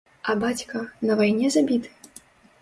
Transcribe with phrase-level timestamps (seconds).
[0.31, 1.93] А бацька, на вайне забіты?!